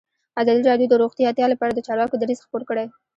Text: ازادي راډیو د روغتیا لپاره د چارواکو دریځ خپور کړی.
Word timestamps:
ازادي 0.41 0.61
راډیو 0.69 0.91
د 0.91 0.95
روغتیا 1.01 1.45
لپاره 1.53 1.71
د 1.73 1.79
چارواکو 1.87 2.15
دریځ 2.21 2.39
خپور 2.45 2.61
کړی. 2.69 2.85